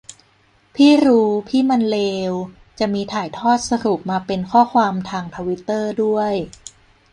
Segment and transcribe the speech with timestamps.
[0.75, 1.99] พี่รู้พี่มันเล
[2.31, 2.33] ว
[2.79, 6.33] จะมีถ่ายทอดสรุปมาเป็นข้อความทางทวิตเตอร์ด้วย